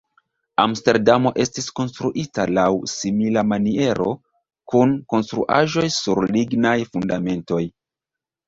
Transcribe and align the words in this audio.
Amsterdamo 0.61 1.31
estis 1.43 1.67
konstruita 1.79 2.45
laŭ 2.59 2.65
simila 2.93 3.45
maniero, 3.51 4.15
kun 4.73 4.97
konstruaĵoj 5.15 5.87
sur 5.99 6.27
lignaj 6.33 6.77
fundamentoj. 6.95 7.63